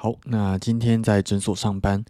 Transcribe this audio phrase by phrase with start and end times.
[0.00, 2.04] 好，那今天在诊所上班，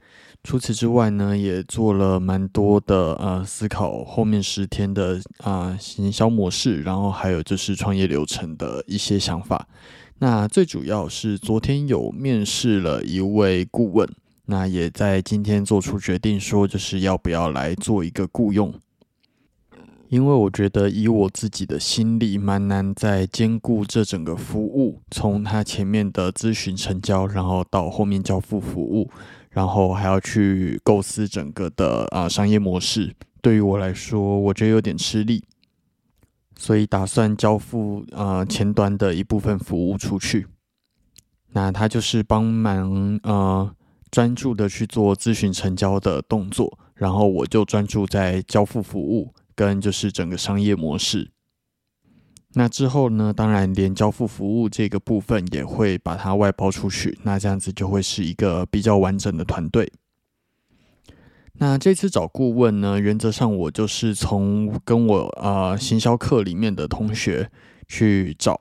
[0.45, 9.67] 除此之外呢，也做了蛮多的呃思考，后面十天的啊行销模式，然后还有就是创业流程的一些想法。
[10.19, 14.07] 那最主要是昨天有面试了一位顾问，
[14.45, 18.75] 那也在今天做出决定，说就是要不要来做一个雇佣。
[20.09, 29.11] 因为我觉得以我自己的心力，蛮难在兼顾这整个服务，从他前面的咨询成交，然后到后面交付服务，
[29.51, 33.15] 然后还要去构思整个的啊商业模式。
[33.43, 35.45] 对于我来说，我觉得有点吃力，
[36.57, 40.47] 所以打算交付呃前端的一部分服务出去。
[41.53, 43.71] 那他就是帮忙呃
[44.11, 49.35] 专注的去做咨询成交的动作，然后我就专注在交付服务。
[49.59, 51.33] 跟就是整个商业模式，
[52.53, 59.93] 那之后呢，当然连交付服务这个部分也会把它外包出去，那这样子就会是一个比较完整的团队。
[61.55, 67.51] 那这次找顾问呢，原则上我就是从跟我啊行销课里面的同学
[67.89, 68.61] 去找。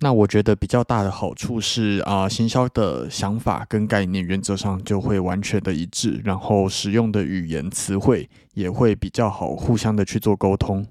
[0.00, 10.86] 那我觉得比较大的好处是啊，行销的想法跟概念原则上就会完全的一致，然后使用的语言词汇也会比较好，互相的去做沟通。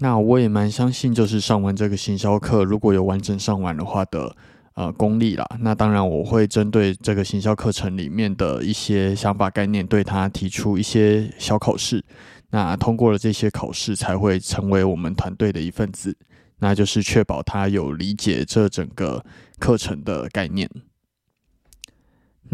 [0.00, 4.34] 那我也蛮相信，就是上完这个行销课，如果有完整上完的话的
[4.74, 5.46] 呃功力啦。
[5.60, 12.04] 那当然我会针对这个行销课程里面的一些想法概念，对他提出一些小考试。
[12.50, 16.16] 那通过了这些考试，才会成为我们团队的一份子。
[16.62, 19.24] 那就是确保他有理解这整个
[19.58, 20.70] 课程的概念。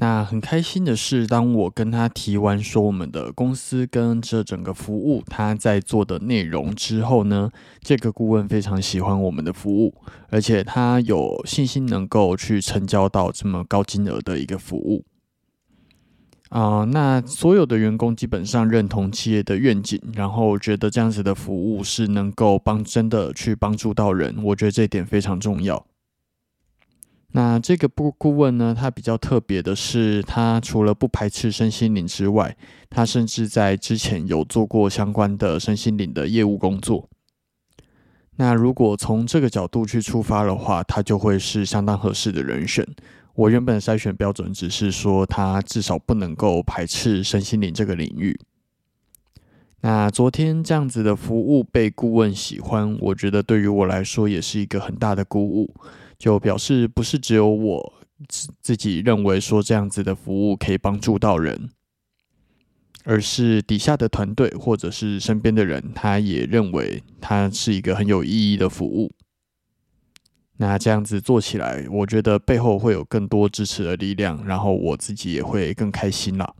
[0.00, 7.50] 那很开心的是，当我跟他提完说我们的公司跟这整个服务他在做的内容之后呢，
[7.80, 9.92] 这个顾问非常喜欢我们的服务，
[10.30, 15.04] 而且他有信心能够去成交到这么高金额的一个服务。
[16.48, 25.84] 啊，那所有的员工基本上认同企业的愿景，然后觉得这样子的服务是能够帮真的去帮助到人，我觉得这一点非常重要。
[27.32, 32.56] 那这个顾顾问呢，他比较特别的是，他除了不排斥身心灵之外，
[32.88, 37.10] 他甚至在之前有做过相关的身心灵的业务工作。
[38.36, 42.86] 那如果从这个角度去出发的话，他就会是相当合适的人选。
[43.38, 48.36] 我原本筛选标准只是说，他至少不能够排斥身心灵这个领域。
[49.80, 55.72] 那昨天这样子的服务被顾问喜欢，我觉得对于我来说也是一个很大的鼓舞，
[56.18, 57.94] 就表示不是只有我
[58.26, 61.70] 自自己认为说这样子的服务可以帮助到人，
[63.04, 69.12] 而是底下的团队或者是身边的人，他也认为它是一个很有意义的服务。
[70.60, 76.56] 那这样子做起来，我觉得背后会有更多支持的力量，然后我自己也会更开心了。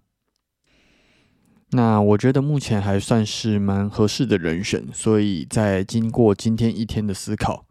[1.73, 7.67] 那我觉得目前还算是蛮合适的人选，所以在经过今天一天的思考，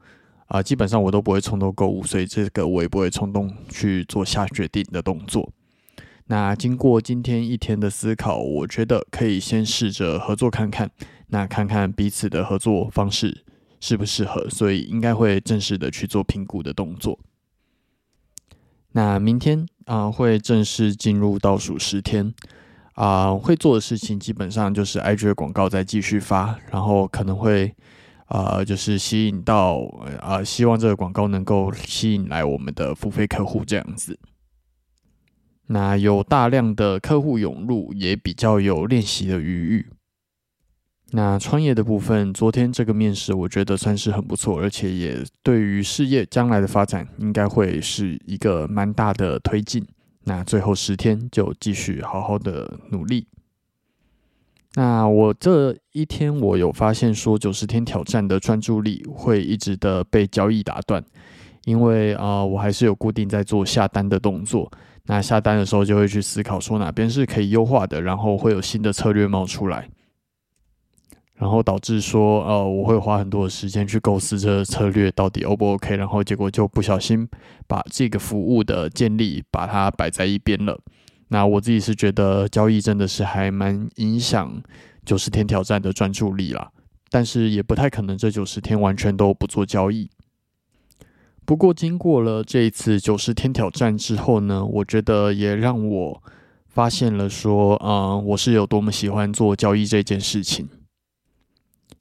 [0.48, 5.52] 啊，基本上我都不会冲动购物，所以这个我也不会冲动去做下决定的动作。
[6.26, 10.92] 那经过今天一天的思考，我觉得可以先试着合作看看，
[11.30, 13.46] 那看看彼此的合作方式。
[13.80, 17.20] 适不适合，所以应该会正式的去做评估的动作。
[18.92, 22.34] 那明天啊，会正式进入倒数十天
[22.94, 27.76] 啊，会做的事情基本上就是 IG 的广告再继续发，然后可能会
[28.26, 29.82] 啊，就是吸引到
[30.20, 34.18] 啊，希望这个广告能够吸引来我们的付费客户这样子。
[35.68, 39.88] 那有大量的客户涌入，也比较有练习的余裕。
[41.12, 49.86] 那创业的部分，昨天这个面试我觉得算是很不错，而且也对于事业将来的发展应该会是一个蛮大的推进。
[50.26, 53.26] 那最后十天就继续好好的努力。
[54.76, 61.02] 那我这一天我有发现说，九十天挑战的专注力会一直的被交易打断，
[61.64, 64.70] 因为啊，我还是有固定在做下单的动作。
[65.06, 69.90] 那下单的时候就会去思考说哪边是可以优化的，然后会有新的策略冒出来。
[71.38, 77.30] 然后导致说，呃，我会花很多的时间去构思这个策略到底 O 不 OK，然后结果就不小心
[77.68, 80.80] 把这个服务的建立把它摆在一边了。
[81.28, 84.62] 那我自己是觉得交易真的是还蛮影响
[85.06, 86.72] 九十天挑战的专注力啦。
[87.10, 90.10] 但是也不太可能这九十天完全都不做交易。
[91.46, 96.24] 不过经过了这一次九十天挑战之后呢，我觉得也让我
[96.68, 100.68] 发现了说，嗯，我是有多么喜欢做交易这件事情。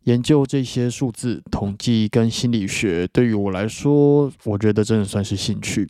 [0.06, 5.88] 研究这些数字、统计跟心理学，对于我来说，我觉得真的算是兴趣。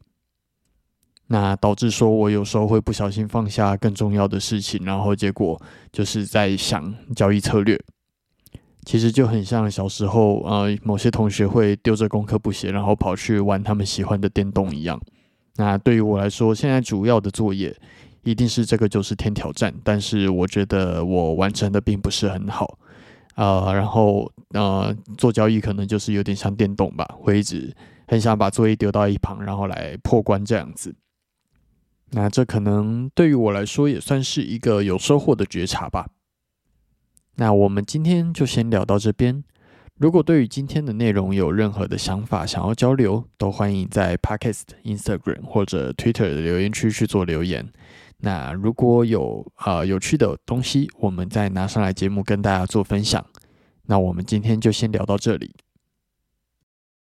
[1.26, 5.60] 那导致说我有时候会不小心放下更重要的事情，然后结果
[5.92, 7.78] 就是在想交易策略。
[8.86, 14.98] 其实就很像小时候，呃，某些同学会丢着功课不写，然后跑去玩他们喜欢的电动一样。
[15.56, 17.76] 那对于我来说，现在主要的作业
[18.22, 22.78] 一定是这个就是天挑战，但是我觉得我完成的并不是很好。
[23.36, 27.74] 呃，然后呃，做交易可能就是有点像电动吧，会一直
[28.08, 30.94] 很想把作业丢到一旁，然后来破关这样子。
[32.10, 36.08] 那这可能对于我来说也算是一个有收获的觉察吧。
[37.36, 39.44] 那我们今天就先聊到这边。
[39.98, 47.66] 如果对于今天的内容有任何的想法想要交流，都欢迎在 Podcast、Instagram 或者 Twitter 的留言区去做留言。
[48.18, 53.24] 那如果有呃有趣的东西，我们再拿上来节目跟大家做分享。
[53.82, 55.54] 那我们今天就先聊到这里。